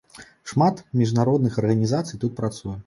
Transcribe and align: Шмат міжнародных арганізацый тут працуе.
Шмат 0.51 0.81
міжнародных 1.03 1.61
арганізацый 1.65 2.17
тут 2.27 2.39
працуе. 2.43 2.77